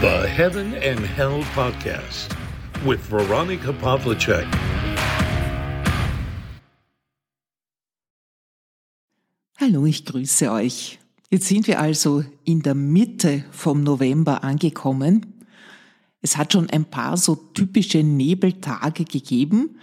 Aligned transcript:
The 0.00 0.26
Heaven 0.26 0.72
and 0.76 0.98
Hell 1.00 1.44
Podcast 1.54 2.34
with 2.86 3.00
Veronica 3.10 3.70
Pavlicek. 3.70 4.46
Hallo, 9.58 9.84
ich 9.84 10.06
grüße 10.06 10.50
euch. 10.52 10.98
Jetzt 11.28 11.48
sind 11.48 11.66
wir 11.66 11.80
also 11.80 12.24
in 12.44 12.62
der 12.62 12.74
Mitte 12.74 13.44
vom 13.50 13.82
November 13.82 14.42
angekommen. 14.42 15.44
Es 16.22 16.38
hat 16.38 16.54
schon 16.54 16.70
ein 16.70 16.86
paar 16.86 17.18
so 17.18 17.34
typische 17.34 18.02
Nebeltage 18.02 19.04
gegeben, 19.04 19.78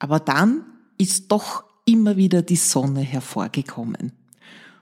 aber 0.00 0.18
dann 0.18 0.64
ist 0.98 1.30
doch 1.30 1.62
immer 1.84 2.16
wieder 2.16 2.42
die 2.42 2.56
Sonne 2.56 3.02
hervorgekommen. 3.02 4.14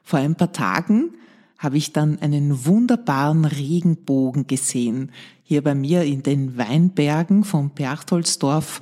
Vor 0.02 0.20
ein 0.20 0.34
paar 0.34 0.54
Tagen 0.54 1.10
habe 1.58 1.76
ich 1.76 1.92
dann 1.92 2.20
einen 2.20 2.64
wunderbaren 2.64 3.44
Regenbogen 3.44 4.46
gesehen. 4.46 5.10
Hier 5.42 5.62
bei 5.62 5.74
mir 5.74 6.04
in 6.04 6.22
den 6.22 6.56
Weinbergen 6.56 7.42
vom 7.42 7.70
Berchtoldsdorf 7.70 8.80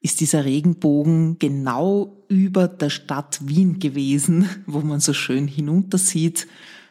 ist 0.00 0.20
dieser 0.20 0.44
Regenbogen 0.44 1.38
genau 1.38 2.22
über 2.28 2.68
der 2.68 2.90
Stadt 2.90 3.40
Wien 3.48 3.78
gewesen, 3.78 4.48
wo 4.66 4.80
man 4.80 5.00
so 5.00 5.14
schön 5.14 5.48
hinunter 5.48 5.98
sieht, 5.98 6.46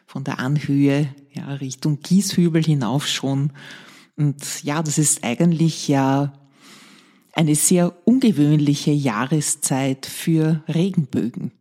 von 0.08 0.24
der 0.24 0.40
Anhöhe, 0.40 1.14
ja, 1.34 1.54
Richtung 1.54 2.00
Gieshübel 2.00 2.64
hinauf 2.64 3.08
schon. 3.08 3.52
Und 4.16 4.64
ja, 4.64 4.82
das 4.82 4.98
ist 4.98 5.24
eigentlich 5.24 5.88
ja 5.88 6.34
eine 7.34 7.56
sehr 7.56 7.94
ungewöhnliche 8.08 8.92
Jahreszeit 8.92 10.08
für 10.08 10.64
Regenbögen. 10.68 11.52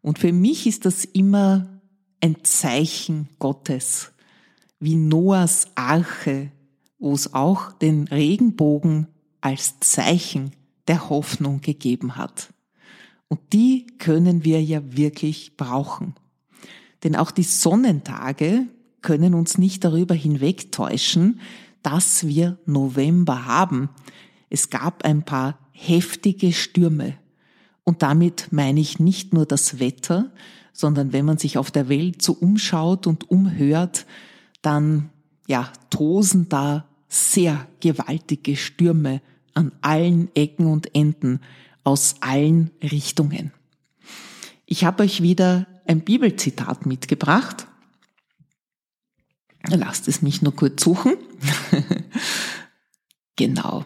Und 0.00 0.18
für 0.18 0.32
mich 0.32 0.66
ist 0.66 0.84
das 0.84 1.04
immer 1.04 1.79
ein 2.20 2.36
Zeichen 2.44 3.28
Gottes, 3.38 4.12
wie 4.78 4.96
Noahs 4.96 5.68
Arche, 5.74 6.50
wo 6.98 7.12
es 7.14 7.34
auch 7.34 7.72
den 7.72 8.08
Regenbogen 8.08 9.06
als 9.40 9.80
Zeichen 9.80 10.52
der 10.88 11.08
Hoffnung 11.08 11.60
gegeben 11.60 12.16
hat. 12.16 12.52
Und 13.28 13.40
die 13.52 13.86
können 13.98 14.44
wir 14.44 14.62
ja 14.62 14.80
wirklich 14.96 15.56
brauchen. 15.56 16.14
Denn 17.04 17.16
auch 17.16 17.30
die 17.30 17.44
Sonnentage 17.44 18.66
können 19.02 19.34
uns 19.34 19.56
nicht 19.56 19.84
darüber 19.84 20.14
hinwegtäuschen, 20.14 21.40
dass 21.82 22.26
wir 22.26 22.58
November 22.66 23.46
haben. 23.46 23.88
Es 24.50 24.68
gab 24.68 25.04
ein 25.04 25.22
paar 25.22 25.58
heftige 25.70 26.52
Stürme. 26.52 27.16
Und 27.84 28.02
damit 28.02 28.48
meine 28.50 28.80
ich 28.80 28.98
nicht 28.98 29.32
nur 29.32 29.46
das 29.46 29.78
Wetter, 29.78 30.32
sondern 30.72 31.12
wenn 31.12 31.24
man 31.24 31.38
sich 31.38 31.58
auf 31.58 31.70
der 31.70 31.88
Welt 31.88 32.22
so 32.22 32.32
umschaut 32.32 33.06
und 33.06 33.30
umhört, 33.30 34.06
dann 34.62 35.10
ja, 35.46 35.72
tosen 35.90 36.48
da 36.48 36.86
sehr 37.08 37.66
gewaltige 37.80 38.56
Stürme 38.56 39.20
an 39.54 39.72
allen 39.80 40.34
Ecken 40.34 40.66
und 40.66 40.94
Enden 40.94 41.40
aus 41.82 42.16
allen 42.20 42.70
Richtungen. 42.82 43.52
Ich 44.66 44.84
habe 44.84 45.02
euch 45.02 45.22
wieder 45.22 45.66
ein 45.86 46.02
Bibelzitat 46.02 46.86
mitgebracht. 46.86 47.66
Lasst 49.68 50.06
es 50.06 50.22
mich 50.22 50.40
nur 50.40 50.54
kurz 50.54 50.84
suchen. 50.84 51.14
genau. 53.36 53.84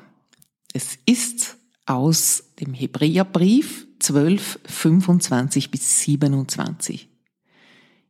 Es 0.75 0.99
ist 1.07 1.57
aus 1.87 2.45
dem 2.61 2.75
Hebräerbrief 2.75 3.87
12, 4.05 4.61
25 4.67 5.71
bis 5.71 6.01
27. 6.03 7.09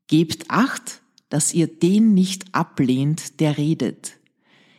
Gebt 0.08 0.50
acht, 0.50 1.02
dass 1.28 1.54
ihr 1.54 1.68
den 1.68 2.14
nicht 2.14 2.52
ablehnt, 2.52 3.38
der 3.38 3.58
redet. 3.58 4.18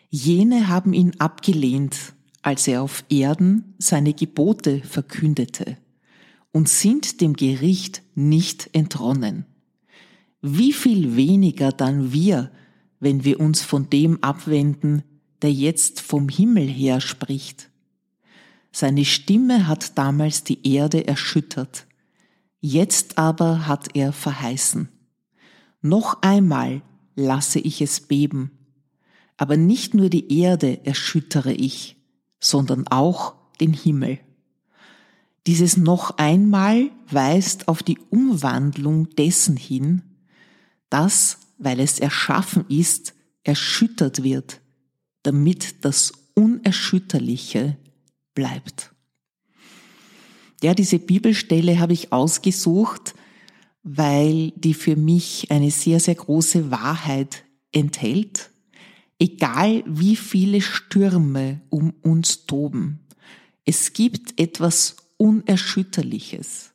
Jene 0.10 0.68
haben 0.68 0.92
ihn 0.92 1.14
abgelehnt, 1.18 2.14
als 2.42 2.68
er 2.68 2.82
auf 2.82 3.06
Erden 3.08 3.76
seine 3.78 4.14
Gebote 4.14 4.82
verkündete 4.82 5.78
und 6.52 6.68
sind 6.68 7.22
dem 7.22 7.38
Gericht 7.38 8.02
nicht 8.14 8.70
entronnen. 8.74 9.46
Wie 10.42 10.74
viel 10.74 11.16
weniger 11.16 11.72
dann 11.72 12.12
wir, 12.12 12.52
wenn 13.00 13.24
wir 13.24 13.40
uns 13.40 13.62
von 13.62 13.90
dem 13.90 14.22
abwenden, 14.22 15.04
der 15.42 15.54
jetzt 15.54 16.02
vom 16.02 16.28
Himmel 16.28 16.68
her 16.68 17.00
spricht. 17.00 17.70
Seine 18.78 19.06
Stimme 19.06 19.70
hat 19.70 19.98
damals 19.98 20.44
die 20.44 20.68
Erde 20.68 21.08
erschüttert, 21.08 21.88
jetzt 22.60 23.18
aber 23.18 23.68
hat 23.68 23.96
er 23.96 24.12
verheißen. 24.12 24.90
Noch 25.82 26.22
einmal 26.22 26.82
lasse 27.16 27.60
ich 27.60 27.82
es 27.82 28.02
beben, 28.02 28.52
aber 29.38 29.56
nicht 29.56 29.94
nur 29.94 30.10
die 30.10 30.42
Erde 30.42 30.86
erschüttere 30.86 31.54
ich, 31.54 31.96
sondern 32.42 32.86
auch 32.90 33.36
den 33.62 33.72
Himmel. 33.72 34.20
Dieses 35.48 35.78
noch 35.78 36.18
einmal 36.18 36.92
weist 37.10 37.70
auf 37.70 37.82
die 37.82 38.00
Umwandlung 38.10 39.10
dessen 39.12 39.56
hin, 39.56 40.02
das, 40.90 41.38
weil 41.58 41.80
es 41.80 41.98
erschaffen 41.98 42.66
ist, 42.68 43.14
erschüttert 43.46 44.22
wird, 44.22 44.60
damit 45.24 45.86
das 45.86 46.12
Unerschütterliche 46.34 47.78
bleibt. 48.36 48.92
Ja, 50.62 50.74
diese 50.74 51.00
Bibelstelle 51.00 51.80
habe 51.80 51.94
ich 51.94 52.12
ausgesucht, 52.12 53.16
weil 53.84 54.52
die 54.52 54.74
für 54.74 54.96
mich 54.96 55.52
eine 55.52 55.72
sehr, 55.72 56.00
sehr 56.00 56.16
große 56.16 56.72
Wahrheit 56.72 57.44
enthält. 57.72 58.52
Egal 59.20 59.84
wie 59.86 60.16
viele 60.16 60.62
Stürme 60.62 61.62
um 61.70 61.94
uns 62.02 62.46
toben, 62.46 63.00
es 63.64 63.94
gibt 63.94 64.40
etwas 64.40 64.98
Unerschütterliches. 65.18 66.74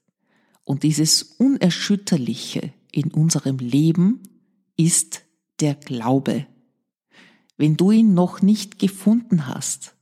Und 0.65 0.83
dieses 0.83 1.23
Unerschütterliche 1.23 2.73
in 2.93 3.11
unserem 3.13 3.59
Leben 3.59 4.23
ist 4.77 5.23
der 5.61 5.75
Glaube. 5.75 6.47
Wenn 7.57 7.77
du 7.77 7.91
ihn 7.91 8.15
noch 8.15 8.41
nicht 8.41 8.79
gefunden 8.79 9.47
hast, 9.47 9.95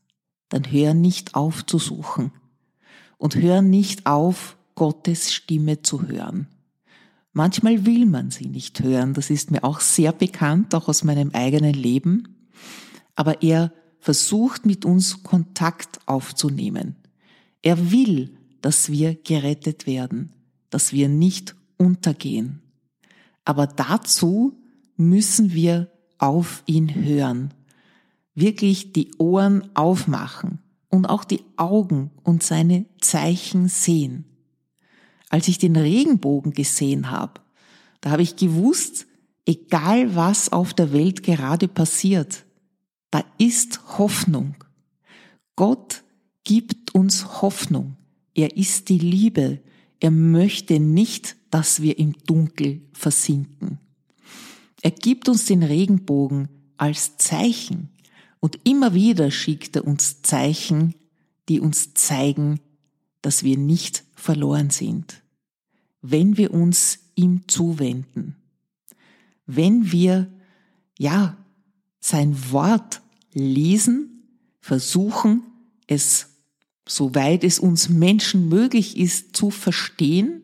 dann 0.49 0.71
hör 0.71 0.95
nicht 0.95 1.35
auf 1.35 1.67
zu 1.67 1.79
suchen 1.79 2.33
und 3.17 3.37
hör 3.37 3.63
nicht 3.63 4.07
auf, 4.07 4.57
Gottes 4.75 5.33
Stimme 5.33 5.83
zu 5.83 6.07
hören. 6.07 6.47
Manchmal 7.33 7.85
will 7.85 8.07
man 8.07 8.31
sie 8.31 8.47
nicht 8.47 8.81
hören, 8.81 9.13
das 9.13 9.29
ist 9.29 9.51
mir 9.51 9.65
auch 9.65 9.81
sehr 9.81 10.13
bekannt, 10.13 10.73
auch 10.73 10.87
aus 10.87 11.03
meinem 11.03 11.31
eigenen 11.33 11.75
Leben, 11.75 12.49
aber 13.17 13.43
er 13.43 13.73
versucht 13.99 14.67
mit 14.67 14.85
uns 14.85 15.25
Kontakt 15.25 15.99
aufzunehmen. 16.07 16.95
Er 17.61 17.91
will, 17.91 18.37
dass 18.61 18.91
wir 18.91 19.15
gerettet 19.17 19.87
werden, 19.87 20.33
dass 20.71 20.93
wir 20.93 21.09
nicht 21.09 21.57
untergehen. 21.77 22.63
Aber 23.45 23.67
dazu 23.67 24.57
müssen 24.97 25.53
wir 25.53 25.91
auf 26.19 26.63
ihn 26.67 26.95
hören, 26.95 27.53
wirklich 28.41 28.93
die 28.93 29.15
Ohren 29.19 29.75
aufmachen 29.75 30.59
und 30.89 31.07
auch 31.07 31.25
die 31.25 31.43
Augen 31.57 32.11
und 32.23 32.43
seine 32.43 32.87
Zeichen 33.01 33.69
sehen. 33.69 34.25
Als 35.29 35.49
ich 35.49 35.59
den 35.59 35.77
Regenbogen 35.77 36.53
gesehen 36.53 37.11
habe, 37.11 37.41
da 38.01 38.11
habe 38.11 38.23
ich 38.23 38.37
gewusst, 38.37 39.07
egal 39.45 40.15
was 40.15 40.53
auf 40.53 40.73
der 40.73 40.93
Welt 40.93 41.23
gerade 41.23 41.69
passiert, 41.69 42.45
da 43.11 43.25
ist 43.39 43.99
Hoffnung. 43.99 44.55
Gott 45.57 46.03
gibt 46.45 46.95
uns 46.95 47.43
Hoffnung. 47.43 47.97
Er 48.35 48.57
ist 48.57 48.89
die 48.89 48.99
Liebe. 48.99 49.61
Er 50.01 50.11
möchte 50.11 50.79
nicht, 50.79 51.37
dass 51.51 51.83
wir 51.83 51.99
im 51.99 52.15
Dunkel 52.27 52.83
versinken. 52.93 53.79
Er 54.81 54.93
gibt 54.93 55.29
uns 55.29 55.47
den 55.47 55.63
Regenbogen 55.63 56.49
als 56.77 57.17
Zeichen 57.17 57.91
und 58.41 58.61
immer 58.65 58.95
wieder 58.95 59.31
schickt 59.31 59.77
er 59.77 59.87
uns 59.87 60.23
Zeichen, 60.23 60.95
die 61.49 61.61
uns 61.61 61.95
zeigen, 61.95 62.61
dass 63.23 63.43
wir 63.43 63.57
nicht 63.59 64.05
verloren 64.15 64.71
sind, 64.71 65.23
wenn 66.03 66.37
wir 66.37 66.53
uns 66.53 67.01
ihm 67.15 67.49
zuwenden, 67.49 68.37
wenn 69.47 69.91
wir, 69.91 70.31
ja, 70.99 71.37
sein 72.01 72.53
Wort 72.53 73.03
lesen, 73.33 74.23
versuchen, 74.61 75.43
es, 75.87 76.29
soweit 76.87 77.43
es 77.43 77.59
uns 77.59 77.89
Menschen 77.89 78.49
möglich 78.49 78.97
ist, 78.97 79.35
zu 79.35 79.51
verstehen 79.51 80.43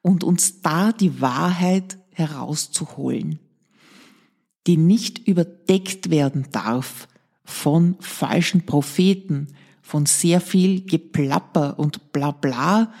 und 0.00 0.24
uns 0.24 0.62
da 0.62 0.92
die 0.92 1.20
Wahrheit 1.20 1.98
herauszuholen, 2.10 3.40
die 4.66 4.76
nicht 4.76 5.26
überdeckt 5.26 6.10
werden 6.10 6.46
darf 6.50 7.08
von 7.46 7.96
falschen 8.00 8.66
Propheten, 8.66 9.48
von 9.80 10.04
sehr 10.04 10.40
viel 10.40 10.82
Geplapper 10.84 11.78
und 11.78 12.12
Blabla, 12.12 12.92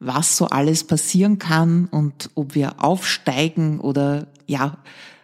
was 0.00 0.36
so 0.36 0.46
alles 0.46 0.84
passieren 0.84 1.38
kann 1.38 1.86
und 1.86 2.30
ob 2.34 2.54
wir 2.54 2.82
aufsteigen 2.82 3.80
oder 3.80 4.26
ja, 4.46 4.78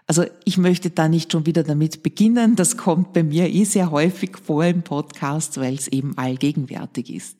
Also 0.07 0.25
ich 0.45 0.57
möchte 0.57 0.91
da 0.91 1.09
nicht 1.09 1.33
schon 1.33 1.45
wieder 1.45 1.65
damit 1.65 2.03
beginnen. 2.03 2.57
Das 2.57 2.79
kommt 2.79 3.13
bei 3.13 3.23
mir 3.23 3.53
eh 3.53 3.65
sehr 3.65 3.91
häufig 3.91 4.39
vor 4.39 4.65
im 4.65 4.83
Podcast, 4.83 5.59
weil 5.59 5.75
es 5.75 5.89
eben 5.89 6.17
allgegenwärtig 6.17 7.13
ist. 7.13 7.37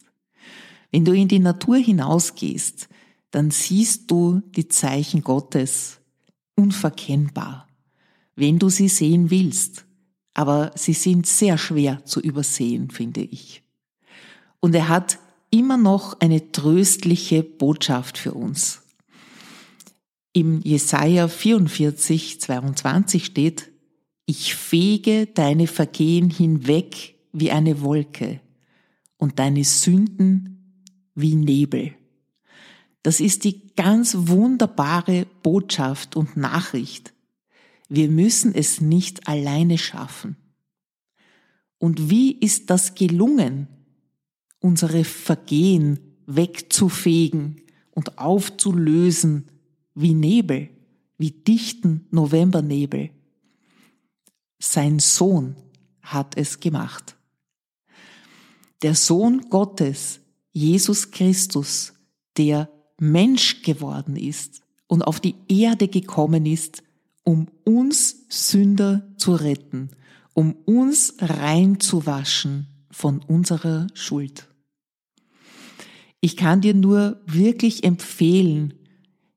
Wenn 0.91 1.05
du 1.05 1.13
in 1.13 1.29
die 1.29 1.39
Natur 1.39 1.77
hinausgehst, 1.77 2.89
dann 3.31 3.51
siehst 3.51 4.11
du 4.11 4.43
die 4.57 4.69
Zeichen 4.69 5.23
Gottes 5.23 6.01
unverkennbar, 6.57 7.69
wenn 8.37 8.59
du 8.59 8.69
sie 8.69 8.89
sehen 8.89 9.31
willst. 9.31 9.88
Aber 10.39 10.71
sie 10.77 10.93
sind 10.93 11.27
sehr 11.27 11.59
schwer 11.59 12.05
zu 12.05 12.21
übersehen, 12.21 12.93
finde 12.93 13.23
ich. 13.23 13.65
Und 14.61 14.73
er 14.73 14.89
hat 14.89 15.19
immer 15.51 15.77
noch 15.77 16.21
eine 16.21 16.53
tröstliche 16.53 17.43
Botschaft 17.43 18.19
für 18.19 18.35
uns. 18.35 18.83
Im 20.33 20.61
Jesaja 20.61 21.27
44, 21.27 22.41
22 22.41 23.25
steht, 23.25 23.73
ich 24.27 24.55
fege 24.55 25.27
deine 25.27 25.67
Vergehen 25.67 26.31
hinweg 26.31 27.17
wie 27.33 27.51
eine 27.51 27.81
Wolke 27.83 28.39
und 29.17 29.41
deine 29.41 29.65
Sünden 29.65 30.85
wie 31.17 31.35
Nebel. 31.35 31.97
Das 33.03 33.19
ist 33.19 33.43
die 33.43 33.75
ganz 33.75 34.15
wunderbare 34.17 35.27
Botschaft 35.43 36.15
und 36.15 36.37
Nachricht. 36.37 37.13
Wir 37.89 38.09
müssen 38.09 38.55
es 38.55 38.81
nicht 38.81 39.27
alleine 39.27 39.79
schaffen. 39.79 40.37
Und 41.79 42.11
wie 42.11 42.33
ist 42.33 42.71
das 42.71 42.95
gelungen, 42.95 43.69
unsere 44.61 45.05
Vergehen 45.05 46.01
wegzufegen 46.27 47.63
und 47.93 48.19
aufzulösen 48.19 49.47
wie 49.95 50.15
Nebel, 50.15 50.69
wie 51.17 51.31
dichten 51.31 52.07
Novembernebel? 52.11 53.11
Sein 54.59 54.99
Sohn 54.99 55.57
hat 56.03 56.37
es 56.37 56.61
gemacht. 56.61 57.17
Der 58.83 58.95
Sohn 58.95 59.49
Gottes, 59.51 60.21
Jesus 60.53 61.11
Christus, 61.11 61.95
der 62.37 62.71
Mensch 62.99 63.63
geworden 63.63 64.17
ist 64.17 64.63
und 64.87 65.03
auf 65.03 65.21
die 65.21 65.37
Erde 65.49 65.89
gekommen 65.89 66.47
ist, 66.47 66.83
um 67.29 67.47
uns 67.65 68.25
Sünder 68.31 69.07
zu 69.19 69.35
retten, 69.35 69.91
um 70.33 70.55
uns 70.65 71.13
reinzuwaschen 71.19 72.69
von 72.91 73.19
unserer 73.19 73.87
Schuld. 73.93 74.49
Ich 76.23 76.39
kann 76.39 76.63
dir 76.63 76.73
nur 76.73 77.21
wirklich 77.27 77.85
empfehlen, 77.85 78.73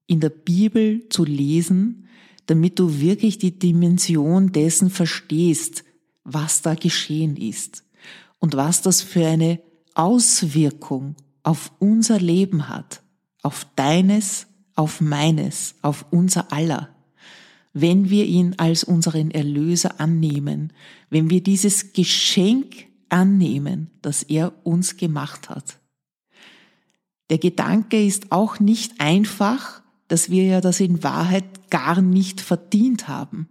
in 0.08 0.22
der 0.22 0.30
Bibel 0.30 1.10
zu 1.10 1.26
lesen, 1.26 2.08
damit 2.46 2.80
du 2.80 3.02
wirklich 3.02 3.40
die 3.40 3.60
Dimension 3.60 4.54
dessen 4.54 4.90
verstehst, 4.90 5.84
was 6.24 6.62
da 6.62 6.76
geschehen 6.76 7.36
ist 7.36 7.84
und 8.40 8.56
was 8.56 8.82
das 8.82 9.02
für 9.02 9.28
eine 9.28 9.60
Auswirkung 9.96 11.18
auf 11.44 11.74
unser 11.80 12.22
Leben 12.22 12.70
hat 12.70 13.04
auf 13.42 13.68
deines, 13.76 14.48
auf 14.76 15.02
meines, 15.02 15.76
auf 15.82 16.06
unser 16.10 16.54
aller, 16.54 16.96
wenn 17.73 18.09
wir 18.09 18.25
ihn 18.25 18.56
als 18.57 18.83
unseren 18.83 19.31
Erlöser 19.31 20.00
annehmen, 20.00 20.73
wenn 21.09 21.29
wir 21.29 21.41
dieses 21.41 21.94
Geschenk 21.94 22.88
annehmen, 23.09 23.91
das 24.01 24.23
er 24.23 24.53
uns 24.63 24.97
gemacht 24.97 25.50
hat. 25.50 25.79
Der 27.29 27.38
Gedanke 27.38 28.03
ist 28.03 28.31
auch 28.31 28.59
nicht 28.59 29.00
einfach, 29.00 29.81
dass 30.07 30.29
wir 30.29 30.44
ja 30.44 30.62
das 30.62 30.81
in 30.81 31.03
Wahrheit 31.03 31.69
gar 31.69 32.01
nicht 32.01 32.41
verdient 32.41 33.07
haben. 33.07 33.47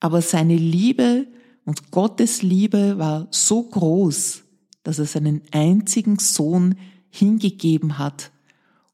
Aber 0.00 0.20
seine 0.20 0.56
Liebe 0.56 1.26
und 1.64 1.90
Gottes 1.90 2.42
Liebe 2.42 2.98
war 2.98 3.26
so 3.30 3.62
groß, 3.62 4.44
dass 4.82 4.98
er 4.98 5.06
seinen 5.06 5.40
einzigen 5.50 6.18
Sohn 6.18 6.74
hingegeben 7.08 7.98
hat, 7.98 8.30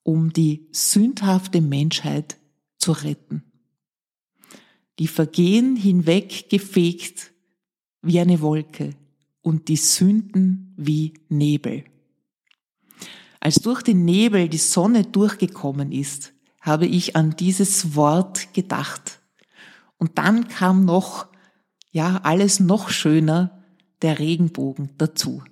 um 0.04 0.32
die 0.32 0.68
sündhafte 0.70 1.60
Menschheit 1.60 2.38
zu 2.78 2.92
retten. 2.92 3.49
Die 5.00 5.08
Vergehen 5.08 5.76
hinweggefegt 5.76 7.32
wie 8.02 8.20
eine 8.20 8.42
Wolke 8.42 8.90
und 9.40 9.68
die 9.68 9.76
Sünden 9.76 10.74
wie 10.76 11.14
Nebel. 11.30 11.84
Als 13.40 13.56
durch 13.56 13.80
den 13.80 14.04
Nebel 14.04 14.50
die 14.50 14.58
Sonne 14.58 15.04
durchgekommen 15.04 15.90
ist, 15.90 16.34
habe 16.60 16.86
ich 16.86 17.16
an 17.16 17.34
dieses 17.34 17.96
Wort 17.96 18.52
gedacht. 18.52 19.20
Und 19.96 20.18
dann 20.18 20.48
kam 20.48 20.84
noch, 20.84 21.28
ja, 21.90 22.20
alles 22.22 22.60
noch 22.60 22.90
schöner, 22.90 23.64
der 24.02 24.18
Regenbogen 24.18 24.90
dazu. 24.98 25.42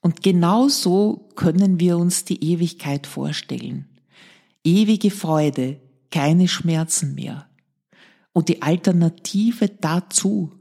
Und 0.00 0.24
genau 0.24 0.66
so 0.68 1.28
können 1.36 1.78
wir 1.78 1.96
uns 1.98 2.24
die 2.24 2.42
Ewigkeit 2.42 3.06
vorstellen. 3.06 3.88
Ewige 4.64 5.12
Freude, 5.12 5.80
keine 6.10 6.48
Schmerzen 6.48 7.14
mehr. 7.14 7.48
Und 8.34 8.48
die 8.48 8.60
Alternative 8.62 9.68
dazu, 9.68 10.52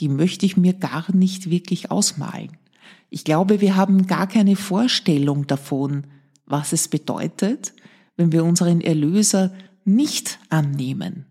die 0.00 0.08
möchte 0.08 0.46
ich 0.46 0.56
mir 0.56 0.72
gar 0.72 1.14
nicht 1.14 1.50
wirklich 1.50 1.90
ausmalen. 1.90 2.56
Ich 3.10 3.22
glaube, 3.22 3.60
wir 3.60 3.76
haben 3.76 4.06
gar 4.06 4.26
keine 4.26 4.56
Vorstellung 4.56 5.46
davon, 5.46 6.06
was 6.46 6.72
es 6.72 6.88
bedeutet, 6.88 7.74
wenn 8.16 8.32
wir 8.32 8.44
unseren 8.44 8.80
Erlöser 8.80 9.52
nicht 9.84 10.38
annehmen, 10.48 11.26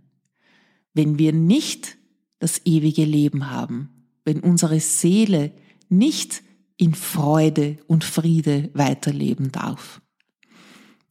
wenn 0.94 1.18
wir 1.18 1.33
nicht 1.33 1.98
das 2.38 2.62
ewige 2.66 3.04
Leben 3.04 3.50
haben, 3.50 3.89
wenn 4.24 4.39
unsere 4.39 4.80
Seele 4.80 5.51
nicht 5.89 6.44
in 6.78 6.94
Freude 6.94 7.78
und 7.88 8.04
Friede 8.04 8.69
weiterleben 8.74 9.51
darf. 9.51 10.01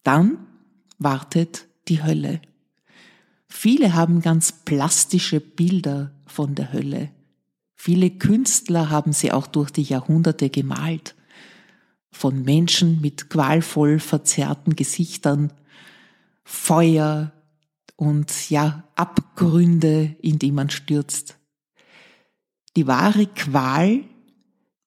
Dann 0.04 0.46
wartet 0.98 1.66
die 1.88 2.02
Hölle. 2.02 2.40
Viele 3.52 3.94
haben 3.94 4.22
ganz 4.22 4.52
plastische 4.52 5.40
Bilder 5.40 6.12
von 6.24 6.54
der 6.54 6.72
Hölle. 6.72 7.10
Viele 7.74 8.08
Künstler 8.10 8.90
haben 8.90 9.12
sie 9.12 9.32
auch 9.32 9.46
durch 9.46 9.70
die 9.70 9.82
Jahrhunderte 9.82 10.48
gemalt. 10.48 11.16
Von 12.12 12.42
Menschen 12.44 13.00
mit 13.00 13.28
qualvoll 13.28 13.98
verzerrten 13.98 14.76
Gesichtern, 14.76 15.52
Feuer 16.44 17.32
und 17.96 18.50
ja, 18.50 18.84
Abgründe, 18.94 20.16
in 20.22 20.38
die 20.38 20.52
man 20.52 20.70
stürzt. 20.70 21.36
Die 22.76 22.86
wahre 22.86 23.26
Qual 23.26 24.04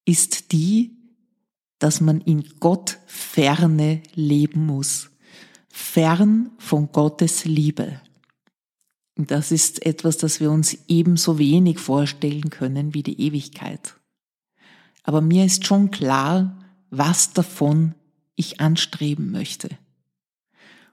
ist 0.05 0.51
die, 0.51 0.97
dass 1.79 1.99
man 1.99 2.21
in 2.21 2.45
Gott 2.59 2.97
ferne 3.07 4.01
leben 4.15 4.65
muss, 4.65 5.11
fern 5.69 6.51
von 6.57 6.91
Gottes 6.91 7.45
Liebe. 7.45 7.99
Das 9.15 9.51
ist 9.51 9.85
etwas, 9.85 10.17
das 10.17 10.39
wir 10.39 10.51
uns 10.51 10.77
ebenso 10.87 11.37
wenig 11.37 11.79
vorstellen 11.79 12.49
können 12.49 12.93
wie 12.93 13.03
die 13.03 13.21
Ewigkeit. 13.21 13.95
Aber 15.03 15.21
mir 15.21 15.45
ist 15.45 15.65
schon 15.65 15.91
klar, 15.91 16.57
was 16.89 17.33
davon 17.33 17.93
ich 18.35 18.59
anstreben 18.59 19.31
möchte. 19.31 19.69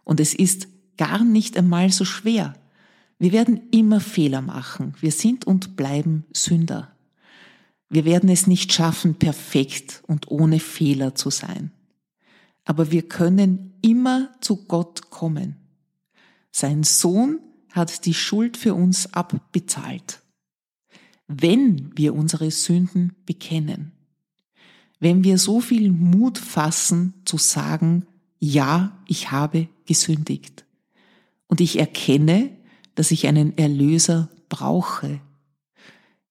Und 0.04 0.20
es 0.20 0.34
ist 0.34 0.68
gar 0.96 1.24
nicht 1.24 1.56
einmal 1.56 1.90
so 1.90 2.04
schwer. 2.04 2.54
Wir 3.18 3.32
werden 3.32 3.60
immer 3.70 4.00
Fehler 4.00 4.42
machen. 4.42 4.94
Wir 5.00 5.12
sind 5.12 5.46
und 5.46 5.76
bleiben 5.76 6.24
Sünder. 6.32 6.92
Wir 7.88 8.04
werden 8.04 8.28
es 8.28 8.46
nicht 8.46 8.72
schaffen, 8.72 9.14
perfekt 9.14 10.02
und 10.06 10.30
ohne 10.30 10.60
Fehler 10.60 11.14
zu 11.14 11.30
sein. 11.30 11.72
Aber 12.64 12.90
wir 12.90 13.02
können 13.08 13.74
immer 13.82 14.30
zu 14.40 14.64
Gott 14.66 15.10
kommen. 15.10 15.56
Sein 16.52 16.82
Sohn 16.82 17.40
hat 17.72 18.04
die 18.06 18.14
Schuld 18.14 18.56
für 18.56 18.74
uns 18.74 19.12
abbezahlt. 19.14 20.20
Wenn 21.26 21.96
wir 21.96 22.14
unsere 22.14 22.50
Sünden 22.50 23.14
bekennen, 23.24 23.92
wenn 24.98 25.24
wir 25.24 25.38
so 25.38 25.60
viel 25.60 25.90
Mut 25.90 26.38
fassen 26.38 27.14
zu 27.24 27.38
sagen, 27.38 28.06
ja, 28.38 28.98
ich 29.06 29.30
habe 29.30 29.68
gesündigt 29.86 30.64
und 31.46 31.60
ich 31.60 31.78
erkenne, 31.78 32.50
dass 32.94 33.10
ich 33.10 33.26
einen 33.26 33.56
Erlöser 33.56 34.30
brauche, 34.48 35.20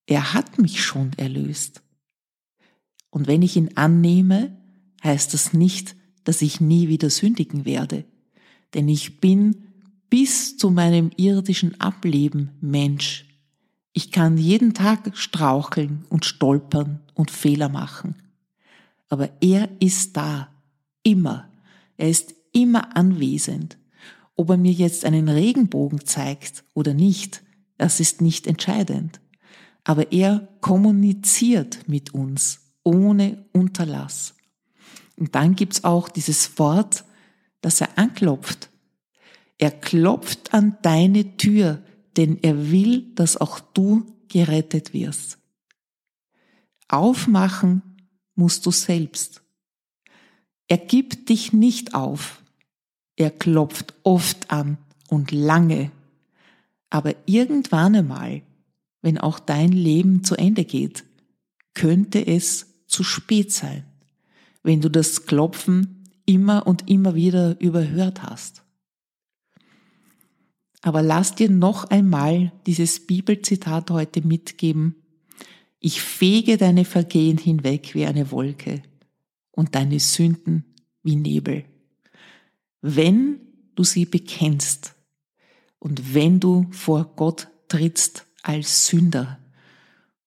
er 0.06 0.34
hat 0.34 0.58
mich 0.58 0.82
schon 0.82 1.12
erlöst. 1.16 1.82
Und 3.10 3.26
wenn 3.26 3.42
ich 3.42 3.56
ihn 3.56 3.76
annehme, 3.76 4.56
heißt 5.02 5.34
das 5.34 5.52
nicht, 5.52 5.96
dass 6.24 6.42
ich 6.42 6.60
nie 6.60 6.88
wieder 6.88 7.10
sündigen 7.10 7.64
werde, 7.64 8.04
denn 8.74 8.88
ich 8.88 9.20
bin 9.20 9.69
bis 10.10 10.56
zu 10.56 10.70
meinem 10.70 11.10
irdischen 11.16 11.80
Ableben 11.80 12.50
Mensch. 12.60 13.26
Ich 13.92 14.12
kann 14.12 14.36
jeden 14.36 14.74
Tag 14.74 15.16
straucheln 15.16 16.04
und 16.08 16.24
stolpern 16.24 17.00
und 17.14 17.30
Fehler 17.30 17.68
machen. 17.68 18.16
Aber 19.08 19.30
er 19.40 19.68
ist 19.80 20.16
da, 20.16 20.48
immer. 21.02 21.48
Er 21.96 22.08
ist 22.08 22.34
immer 22.52 22.96
anwesend. 22.96 23.78
ob 24.36 24.48
er 24.48 24.56
mir 24.56 24.72
jetzt 24.72 25.04
einen 25.04 25.28
Regenbogen 25.28 26.06
zeigt 26.06 26.64
oder 26.72 26.94
nicht, 26.94 27.42
das 27.76 28.00
ist 28.00 28.22
nicht 28.22 28.46
entscheidend. 28.46 29.20
Aber 29.84 30.12
er 30.12 30.48
kommuniziert 30.62 31.86
mit 31.86 32.14
uns 32.14 32.60
ohne 32.82 33.44
Unterlass. 33.52 34.34
Und 35.16 35.34
dann 35.34 35.56
gibt's 35.56 35.84
auch 35.84 36.08
dieses 36.08 36.58
Wort, 36.58 37.04
dass 37.60 37.82
er 37.82 37.98
anklopft. 37.98 38.69
Er 39.60 39.70
klopft 39.70 40.54
an 40.54 40.78
deine 40.80 41.36
Tür, 41.36 41.82
denn 42.16 42.38
er 42.40 42.70
will, 42.70 43.12
dass 43.14 43.36
auch 43.36 43.60
du 43.60 44.06
gerettet 44.28 44.94
wirst. 44.94 45.36
Aufmachen 46.88 47.82
musst 48.34 48.64
du 48.64 48.70
selbst. 48.70 49.42
Er 50.66 50.78
gibt 50.78 51.28
dich 51.28 51.52
nicht 51.52 51.94
auf. 51.94 52.42
Er 53.16 53.30
klopft 53.30 53.92
oft 54.02 54.50
an 54.50 54.78
und 55.10 55.30
lange. 55.30 55.92
Aber 56.88 57.14
irgendwann 57.26 57.94
einmal, 57.94 58.40
wenn 59.02 59.18
auch 59.18 59.38
dein 59.38 59.72
Leben 59.72 60.24
zu 60.24 60.36
Ende 60.36 60.64
geht, 60.64 61.04
könnte 61.74 62.26
es 62.26 62.86
zu 62.86 63.04
spät 63.04 63.52
sein, 63.52 63.84
wenn 64.62 64.80
du 64.80 64.88
das 64.88 65.26
Klopfen 65.26 66.08
immer 66.24 66.66
und 66.66 66.88
immer 66.88 67.14
wieder 67.14 67.60
überhört 67.60 68.22
hast. 68.22 68.62
Aber 70.82 71.02
lass 71.02 71.34
dir 71.34 71.50
noch 71.50 71.84
einmal 71.84 72.52
dieses 72.66 73.06
Bibelzitat 73.06 73.90
heute 73.90 74.26
mitgeben. 74.26 74.94
Ich 75.78 76.00
fege 76.00 76.56
deine 76.56 76.84
Vergehen 76.84 77.38
hinweg 77.38 77.94
wie 77.94 78.06
eine 78.06 78.30
Wolke 78.30 78.82
und 79.52 79.74
deine 79.74 80.00
Sünden 80.00 80.64
wie 81.02 81.16
Nebel. 81.16 81.64
Wenn 82.80 83.40
du 83.74 83.84
sie 83.84 84.06
bekennst 84.06 84.94
und 85.78 86.14
wenn 86.14 86.40
du 86.40 86.66
vor 86.70 87.12
Gott 87.16 87.48
trittst 87.68 88.26
als 88.42 88.86
Sünder 88.86 89.38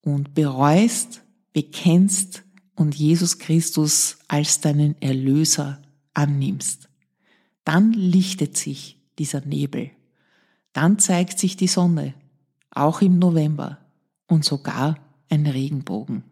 und 0.02 0.34
bereust, 0.34 1.24
bekennst 1.52 2.44
und 2.76 2.96
Jesus 2.96 3.40
Christus 3.40 4.18
als 4.28 4.62
deinen 4.62 5.00
Erlöser 5.02 5.82
annimmst, 6.14 6.90
dann 7.64 7.94
lichtet 7.94 8.58
sich 8.58 9.00
dieser 9.18 9.42
Nebel. 9.42 9.92
Dann 10.74 11.00
zeigt 11.00 11.40
sich 11.40 11.56
die 11.56 11.68
Sonne, 11.68 12.16
auch 12.72 13.02
im 13.02 13.20
November 13.20 13.78
und 14.28 14.44
sogar 14.44 14.98
ein 15.30 15.46
Regenbogen. 15.46 16.24